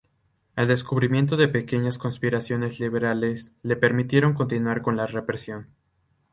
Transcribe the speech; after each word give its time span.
El 0.55 0.67
descubrimiento 0.67 1.37
de 1.37 1.47
pequeñas 1.47 1.99
conspiraciones 1.99 2.79
liberales 2.79 3.53
le 3.61 3.75
permitieron 3.75 4.33
continuar 4.33 4.81
con 4.81 4.97
la 4.97 5.05
represión. 5.05 5.67